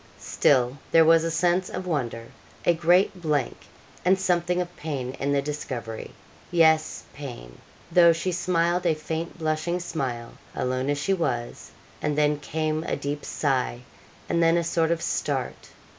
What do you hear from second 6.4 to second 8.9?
yes, pain though she smiled